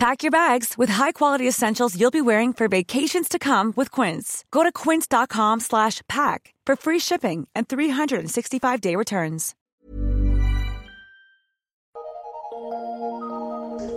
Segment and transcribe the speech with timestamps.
[0.00, 4.46] Pack your bags with high-quality essentials you'll be wearing for vacations to come with Quince.
[4.50, 9.54] Go to quince.com slash pack for free shipping and 365-day returns.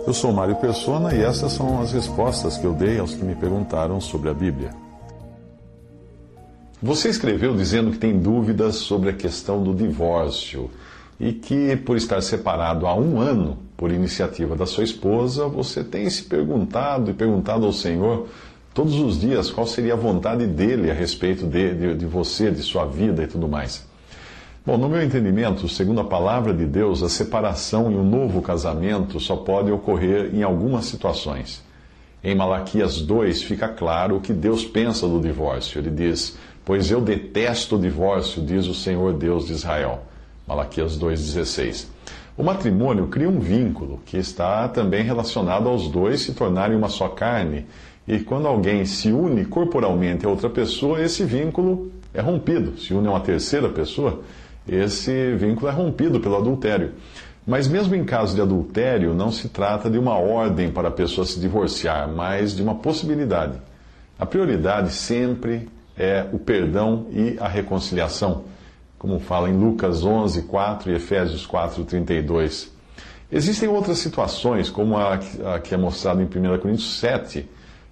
[0.06, 3.34] Eu sou Mário Persona e essas são as respostas que eu dei aos que me
[3.34, 4.72] perguntaram sobre a Bíblia.
[6.82, 10.70] Você escreveu dizendo que tem dúvidas sobre a questão do divórcio
[11.18, 16.08] e que, por estar separado há um ano por iniciativa da sua esposa, você tem
[16.08, 18.28] se perguntado e perguntado ao Senhor
[18.72, 22.62] todos os dias qual seria a vontade dele a respeito de, de, de você, de
[22.62, 23.86] sua vida e tudo mais.
[24.66, 28.40] Bom, no meu entendimento, segundo a palavra de Deus, a separação e o um novo
[28.40, 31.62] casamento só pode ocorrer em algumas situações.
[32.22, 35.78] Em Malaquias 2 fica claro o que Deus pensa do divórcio.
[35.78, 40.04] Ele diz: Pois eu detesto o divórcio, diz o Senhor Deus de Israel.
[40.48, 41.86] Malaquias 2,16.
[42.36, 47.08] O matrimônio cria um vínculo que está também relacionado aos dois se tornarem uma só
[47.08, 47.64] carne.
[48.08, 52.76] E quando alguém se une corporalmente a outra pessoa, esse vínculo é rompido.
[52.76, 54.22] Se une a uma terceira pessoa,
[54.66, 56.92] esse vínculo é rompido pelo adultério.
[57.46, 61.26] Mas, mesmo em caso de adultério, não se trata de uma ordem para a pessoa
[61.26, 63.58] se divorciar, mas de uma possibilidade.
[64.18, 68.44] A prioridade sempre é o perdão e a reconciliação,
[69.04, 72.72] como fala em Lucas 11, 4 e Efésios 4, 32.
[73.30, 75.18] Existem outras situações, como a,
[75.62, 77.46] que é mostrada em 1 Coríntios 7,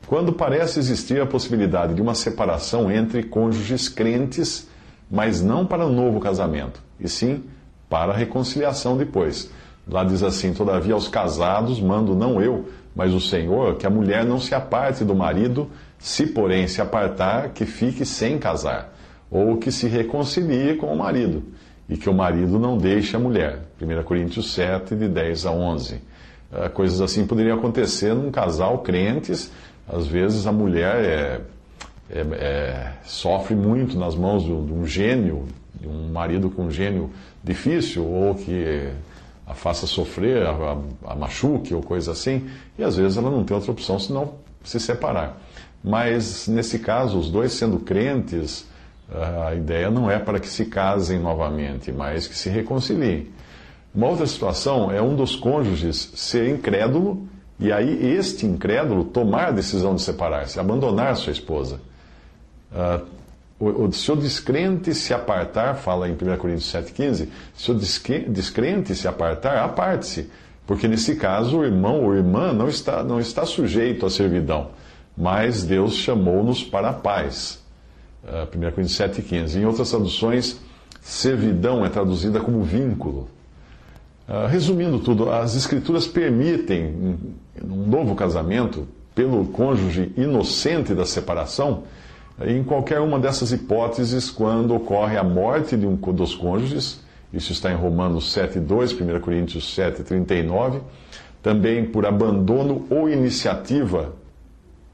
[0.06, 4.66] quando parece existir a possibilidade de uma separação entre cônjuges crentes
[5.10, 7.44] mas não para um novo casamento, e sim
[7.90, 9.50] para a reconciliação depois.
[9.86, 14.24] Lá diz assim: Todavia aos casados mando não eu, mas o Senhor, que a mulher
[14.24, 18.94] não se aparte do marido, se porém se apartar, que fique sem casar,
[19.32, 21.42] ou que se reconcilie com o marido,
[21.88, 23.60] e que o marido não deixe a mulher.
[23.80, 26.00] 1 Coríntios 7, de 10 a 11.
[26.52, 29.50] Ah, coisas assim poderiam acontecer num casal crentes,
[29.88, 31.40] às vezes a mulher é
[32.12, 35.46] é, é, sofre muito nas mãos de um gênio,
[35.80, 37.10] de um marido com um gênio
[37.42, 38.90] difícil, ou que
[39.46, 43.44] a faça sofrer, a, a, a, machuque ou coisa assim, e às vezes ela não
[43.44, 45.40] tem outra opção senão se separar.
[45.82, 48.66] Mas nesse caso, os dois sendo crentes,
[49.46, 53.28] a ideia não é para que se casem novamente, mas que se reconciliem.
[53.94, 57.28] Uma outra situação é um dos cônjuges ser incrédulo
[57.60, 61.80] e aí este incrédulo tomar a decisão de separar-se, abandonar sua esposa.
[62.72, 63.06] Uh,
[63.60, 67.74] o, se o descrente se apartar, fala em 1 Coríntios 7,15, se o
[68.28, 70.28] descrente se apartar, aparte-se,
[70.66, 74.70] porque nesse caso o irmão ou irmã não está, não está sujeito à servidão,
[75.16, 77.61] mas Deus chamou-nos para a paz.
[78.22, 79.56] Uh, 1 Coríntios 7,15.
[79.56, 80.60] Em outras traduções,
[81.00, 83.28] servidão é traduzida como vínculo.
[84.28, 87.18] Uh, resumindo tudo, as Escrituras permitem
[87.62, 91.84] um novo casamento pelo cônjuge inocente da separação
[92.40, 97.00] em qualquer uma dessas hipóteses, quando ocorre a morte de um dos cônjuges,
[97.32, 100.80] isso está em Romanos 7,2, 1 Coríntios 7,39,
[101.42, 104.14] também por abandono ou iniciativa,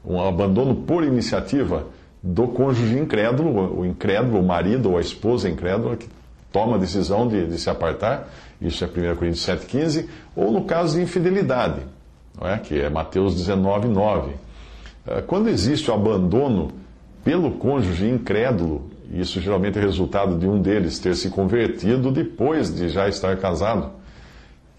[0.05, 1.87] um abandono por iniciativa
[2.21, 6.07] do cônjuge incrédulo, o incrédulo, o marido ou a esposa incrédula, que
[6.51, 8.29] toma a decisão de, de se apartar,
[8.61, 11.81] isso é 1 Coríntios 7,15, ou no caso de infidelidade,
[12.41, 12.57] é?
[12.57, 14.31] que é Mateus 19,9.
[15.07, 16.71] Eh, quando existe o abandono
[17.23, 22.89] pelo cônjuge incrédulo, isso geralmente é resultado de um deles ter se convertido depois de
[22.89, 23.91] já estar casado.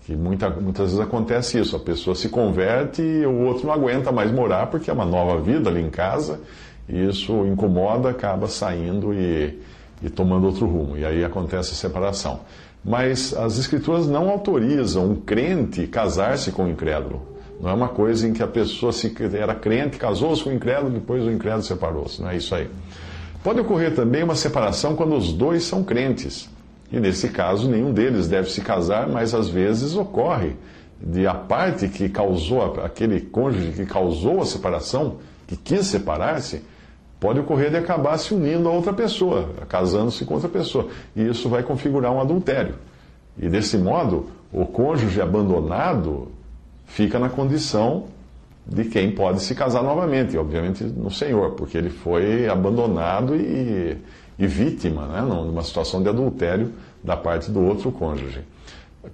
[0.05, 4.11] Que muita, muitas vezes acontece isso, a pessoa se converte e o outro não aguenta
[4.13, 6.41] mais morar porque é uma nova vida ali em casa,
[6.91, 9.59] e isso incomoda, acaba saindo e,
[10.03, 12.41] e tomando outro rumo, e aí acontece a separação.
[12.85, 17.23] Mas as escrituras não autorizam um crente casar-se com um incrédulo.
[17.61, 20.91] Não é uma coisa em que a pessoa se, era crente, casou-se com o incrédulo,
[20.91, 22.23] depois o incrédulo separou-se.
[22.23, 22.71] Não é isso aí.
[23.45, 26.49] Pode ocorrer também uma separação quando os dois são crentes.
[26.91, 30.57] E nesse caso, nenhum deles deve se casar, mas às vezes ocorre
[31.01, 35.17] de a parte que causou, aquele cônjuge que causou a separação,
[35.47, 36.63] que quis separar-se,
[37.21, 40.89] pode ocorrer de acabar se unindo a outra pessoa, casando-se com outra pessoa.
[41.15, 42.75] E isso vai configurar um adultério.
[43.39, 46.29] E desse modo, o cônjuge abandonado
[46.87, 48.05] fica na condição
[48.67, 53.99] de quem pode se casar novamente, obviamente no Senhor, porque ele foi abandonado e,
[54.39, 56.73] e vítima, né, numa situação de adultério
[57.03, 58.41] da parte do outro cônjuge.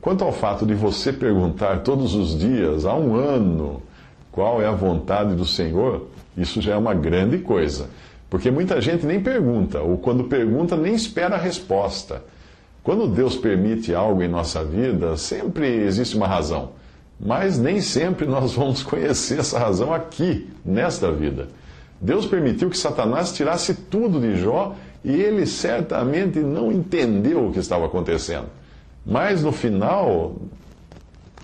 [0.00, 3.82] Quanto ao fato de você perguntar todos os dias, há um ano,
[4.32, 6.06] qual é a vontade do Senhor,
[6.36, 7.88] isso já é uma grande coisa.
[8.28, 12.22] Porque muita gente nem pergunta, ou quando pergunta, nem espera a resposta.
[12.82, 16.70] Quando Deus permite algo em nossa vida, sempre existe uma razão.
[17.18, 21.48] Mas nem sempre nós vamos conhecer essa razão aqui, nesta vida.
[22.00, 24.74] Deus permitiu que Satanás tirasse tudo de Jó
[25.04, 28.46] e ele certamente não entendeu o que estava acontecendo.
[29.04, 30.36] Mas no final,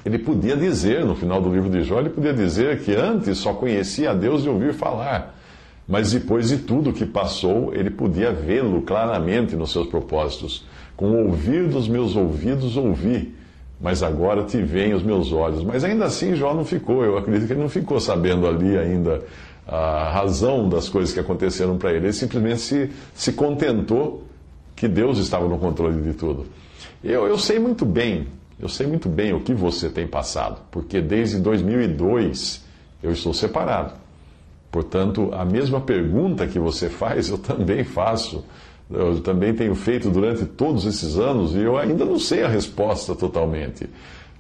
[0.05, 3.53] ele podia dizer, no final do livro de Jó, ele podia dizer que antes só
[3.53, 5.39] conhecia a Deus de ouvir falar.
[5.87, 10.65] Mas depois de tudo que passou, ele podia vê-lo claramente nos seus propósitos.
[10.97, 13.35] Com o ouvir dos meus ouvidos ouvi,
[13.81, 15.63] mas agora te veem os meus olhos.
[15.65, 19.23] Mas ainda assim Jó não ficou, eu acredito que ele não ficou sabendo ali ainda
[19.67, 22.07] a razão das coisas que aconteceram para ele.
[22.07, 24.25] Ele simplesmente se, se contentou
[24.75, 26.47] que Deus estava no controle de tudo.
[27.03, 28.27] Eu, eu sei muito bem,
[28.63, 32.65] eu sei muito bem o que você tem passado, porque desde 2002
[33.03, 33.95] eu estou separado.
[34.71, 38.45] Portanto, a mesma pergunta que você faz, eu também faço.
[38.89, 43.17] Eu também tenho feito durante todos esses anos e eu ainda não sei a resposta
[43.17, 43.91] totalmente.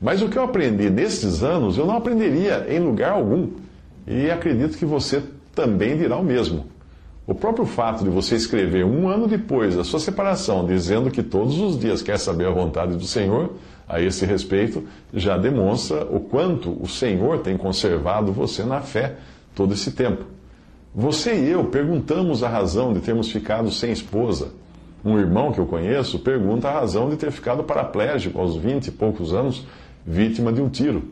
[0.00, 3.48] Mas o que eu aprendi nesses anos, eu não aprenderia em lugar algum.
[4.06, 5.22] E acredito que você
[5.54, 6.66] também dirá o mesmo.
[7.26, 11.58] O próprio fato de você escrever um ano depois da sua separação, dizendo que todos
[11.58, 13.52] os dias quer saber a vontade do Senhor,
[13.92, 19.16] a esse respeito, já demonstra o quanto o Senhor tem conservado você na fé
[19.54, 20.24] todo esse tempo.
[20.94, 24.48] Você e eu perguntamos a razão de termos ficado sem esposa.
[25.04, 28.90] Um irmão que eu conheço pergunta a razão de ter ficado paraplégico aos 20 e
[28.92, 29.66] poucos anos,
[30.06, 31.02] vítima de um tiro.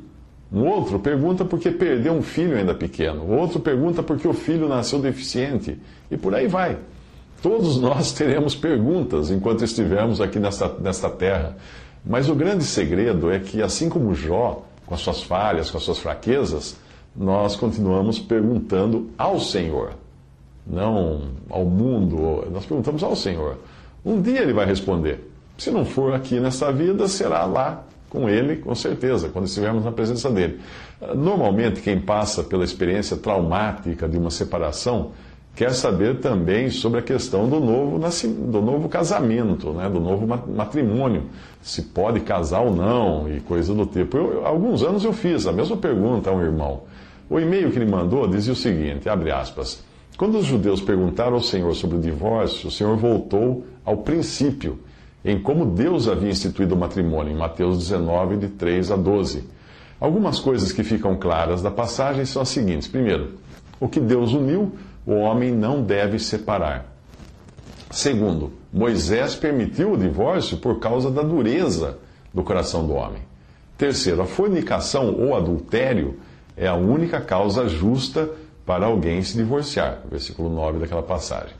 [0.51, 3.31] Um outro pergunta porque perdeu um filho ainda pequeno.
[3.31, 5.79] Outro pergunta porque o filho nasceu deficiente.
[6.11, 6.79] E por aí vai.
[7.43, 11.57] Todos nós teremos perguntas enquanto estivermos aqui nesta, nesta terra.
[12.05, 15.85] Mas o grande segredo é que, assim como Jó, com as suas falhas, com as
[15.85, 16.77] suas fraquezas,
[17.15, 19.93] nós continuamos perguntando ao Senhor,
[20.67, 22.47] não ao mundo.
[22.51, 23.59] Nós perguntamos ao Senhor.
[24.05, 25.31] Um dia ele vai responder.
[25.59, 29.93] Se não for aqui nesta vida, será lá com ele, com certeza, quando estivermos na
[29.93, 30.61] presença dele.
[31.15, 35.13] Normalmente, quem passa pela experiência traumática de uma separação
[35.55, 39.89] quer saber também sobre a questão do novo, do novo casamento, né?
[39.89, 41.25] do novo matrimônio,
[41.61, 44.17] se pode casar ou não e coisa do tipo.
[44.17, 46.83] Eu, alguns anos eu fiz a mesma pergunta a um irmão.
[47.29, 49.83] O e-mail que ele mandou dizia o seguinte, abre aspas,
[50.17, 54.79] quando os judeus perguntaram ao Senhor sobre o divórcio, o Senhor voltou ao princípio
[55.25, 59.45] em como Deus havia instituído o matrimônio, em Mateus 19, de 3 a 12.
[60.01, 63.35] Algumas coisas que ficam claras da passagem são as seguintes: primeiro,
[63.79, 64.73] o que Deus uniu,
[65.07, 66.87] o homem não deve separar.
[67.91, 71.99] Segundo, Moisés permitiu o divórcio por causa da dureza
[72.33, 73.23] do coração do homem.
[73.77, 76.19] Terceiro, a fornicação ou adultério
[76.57, 78.31] é a única causa justa
[78.65, 80.03] para alguém se divorciar.
[80.09, 81.55] Versículo 9 daquela passagem.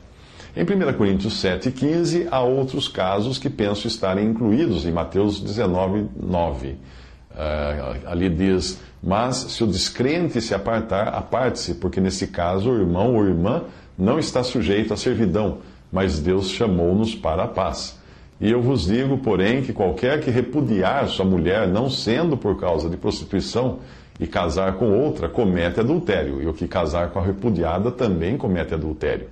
[0.55, 6.07] Em 1 Coríntios 7, 15, há outros casos que penso estarem incluídos em Mateus 19,
[6.15, 6.67] 9.
[6.67, 13.15] Uh, ali diz: Mas se o descrente se apartar, aparte-se, porque nesse caso o irmão
[13.15, 13.63] ou irmã
[13.97, 15.59] não está sujeito à servidão,
[15.91, 17.99] mas Deus chamou-nos para a paz.
[18.39, 22.89] E eu vos digo, porém, que qualquer que repudiar sua mulher, não sendo por causa
[22.89, 23.79] de prostituição,
[24.19, 28.73] e casar com outra, comete adultério, e o que casar com a repudiada também comete
[28.73, 29.27] adultério.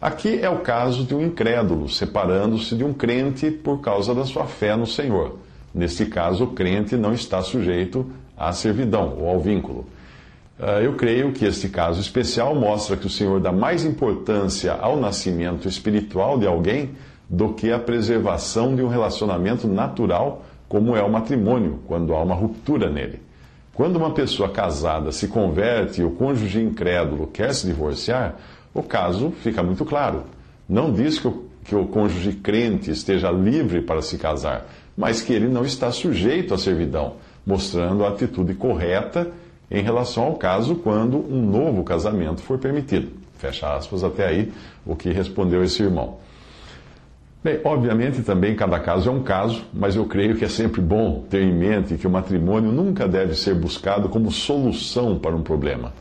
[0.00, 4.46] Aqui é o caso de um incrédulo separando-se de um crente por causa da sua
[4.46, 5.36] fé no Senhor.
[5.72, 9.86] Neste caso, o crente não está sujeito à servidão ou ao vínculo.
[10.58, 14.98] Ah, eu creio que este caso especial mostra que o Senhor dá mais importância ao
[14.98, 16.90] nascimento espiritual de alguém
[17.28, 22.34] do que à preservação de um relacionamento natural, como é o matrimônio, quando há uma
[22.34, 23.20] ruptura nele.
[23.72, 28.36] Quando uma pessoa casada se converte e o cônjuge incrédulo quer se divorciar,
[28.74, 30.24] o caso fica muito claro.
[30.68, 34.66] Não diz que o, que o cônjuge crente esteja livre para se casar,
[34.96, 37.14] mas que ele não está sujeito à servidão,
[37.46, 39.30] mostrando a atitude correta
[39.70, 43.12] em relação ao caso quando um novo casamento for permitido.
[43.38, 44.52] Fecha aspas até aí
[44.84, 46.18] o que respondeu esse irmão.
[47.42, 51.24] Bem, obviamente também cada caso é um caso, mas eu creio que é sempre bom
[51.30, 55.92] ter em mente que o matrimônio nunca deve ser buscado como solução para um problema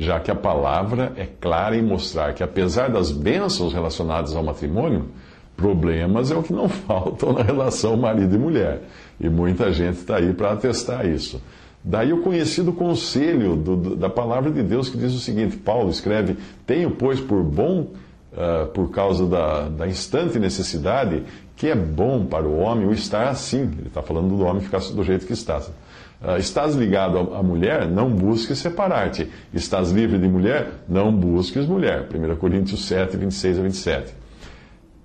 [0.00, 5.08] já que a palavra é clara em mostrar que, apesar das bênçãos relacionadas ao matrimônio,
[5.56, 8.82] problemas é o que não faltam na relação marido e mulher.
[9.20, 11.40] E muita gente está aí para atestar isso.
[11.82, 16.36] Daí o conhecido conselho do, da palavra de Deus que diz o seguinte: Paulo escreve:
[16.66, 17.88] Tenho, pois, por bom
[18.32, 21.22] uh, por causa da, da instante necessidade,
[21.56, 23.62] que é bom para o homem o estar assim.
[23.62, 25.58] Ele está falando do homem ficar do jeito que está.
[25.58, 29.30] Uh, estás ligado à mulher, não busques separar-te.
[29.52, 32.08] Estás livre de mulher, não busques mulher.
[32.12, 34.14] 1 Coríntios 7, 26 a 27.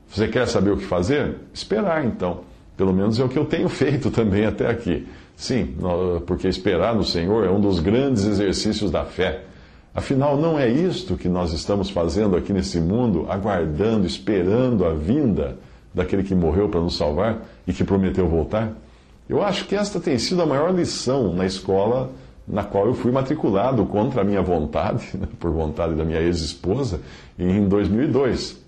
[0.10, 1.36] Você quer saber o que fazer?
[1.54, 2.42] Esperar, então.
[2.78, 5.08] Pelo menos é o que eu tenho feito também até aqui.
[5.36, 5.76] Sim,
[6.26, 9.44] porque esperar no Senhor é um dos grandes exercícios da fé.
[9.94, 15.58] Afinal, não é isto que nós estamos fazendo aqui nesse mundo, aguardando, esperando a vinda
[15.94, 18.74] daquele que morreu para nos salvar e que prometeu voltar?
[19.28, 22.12] Eu acho que esta tem sido a maior lição na escola
[22.48, 27.02] na qual eu fui matriculado contra a minha vontade, né, por vontade da minha ex-esposa,
[27.38, 28.65] em 2002.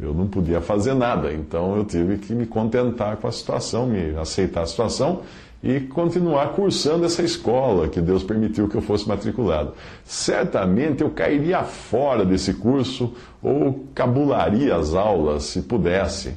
[0.00, 4.16] Eu não podia fazer nada, então eu tive que me contentar com a situação, me
[4.16, 5.20] aceitar a situação
[5.62, 9.74] e continuar cursando essa escola que Deus permitiu que eu fosse matriculado.
[10.04, 16.34] Certamente eu cairia fora desse curso ou cabularia as aulas se pudesse,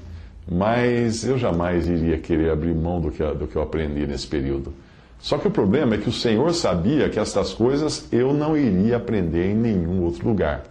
[0.48, 4.72] mas eu jamais iria querer abrir mão do que, do que eu aprendi nesse período.
[5.18, 8.98] Só que o problema é que o Senhor sabia que estas coisas eu não iria
[8.98, 10.66] aprender em nenhum outro lugar.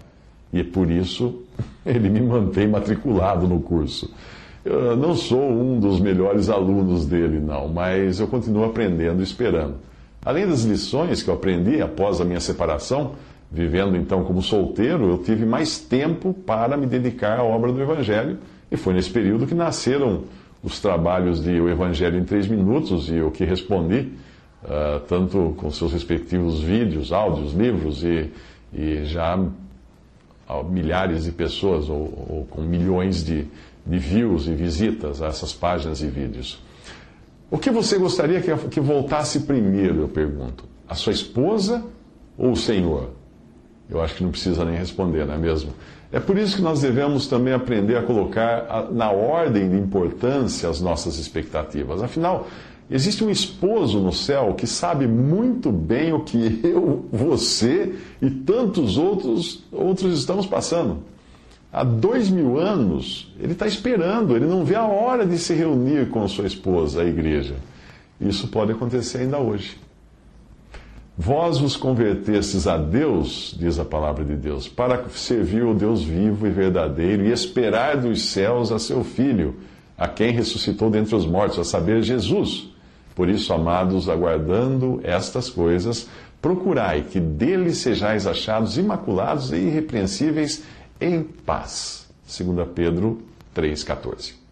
[0.52, 1.42] E por isso
[1.84, 4.12] ele me mantém matriculado no curso.
[4.64, 9.74] Eu não sou um dos melhores alunos dele, não, mas eu continuo aprendendo e esperando.
[10.24, 13.12] Além das lições que eu aprendi após a minha separação,
[13.52, 18.38] vivendo então como solteiro, eu tive mais tempo para me dedicar à obra do Evangelho,
[18.70, 20.22] e foi nesse período que nasceram
[20.62, 24.12] os trabalhos de O Evangelho em Três Minutos e o que respondi,
[24.64, 28.30] uh, tanto com seus respectivos vídeos, áudios, livros e,
[28.72, 29.38] e já
[30.70, 33.46] milhares de pessoas ou, ou com milhões de,
[33.86, 36.62] de views e visitas a essas páginas e vídeos.
[37.50, 40.64] O que você gostaria que, que voltasse primeiro, eu pergunto?
[40.88, 41.84] A sua esposa
[42.36, 43.10] ou o Senhor?
[43.88, 45.72] Eu acho que não precisa nem responder, não é mesmo?
[46.10, 50.80] É por isso que nós devemos também aprender a colocar na ordem de importância as
[50.80, 52.02] nossas expectativas.
[52.02, 52.46] Afinal,
[52.90, 58.98] Existe um esposo no céu que sabe muito bem o que eu, você e tantos
[58.98, 60.98] outros, outros estamos passando.
[61.72, 66.08] Há dois mil anos, ele está esperando, ele não vê a hora de se reunir
[66.10, 67.56] com sua esposa, a igreja.
[68.20, 69.76] Isso pode acontecer ainda hoje.
[71.16, 76.46] Vós vos convertestes a Deus, diz a palavra de Deus, para servir o Deus vivo
[76.46, 79.56] e verdadeiro e esperar dos céus a seu Filho,
[79.96, 82.73] a quem ressuscitou dentre os mortos, a saber, Jesus
[83.14, 86.08] por isso, amados, aguardando estas coisas,
[86.42, 90.62] procurai que dele sejais achados imaculados e irrepreensíveis
[91.00, 92.06] em paz.
[92.26, 93.22] 2 Pedro
[93.54, 94.43] 3,14.